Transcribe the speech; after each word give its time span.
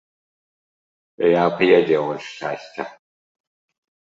Я 1.33 1.41
ап'янеў 1.49 2.05
ад 2.15 2.21
шчасця. 2.29 2.83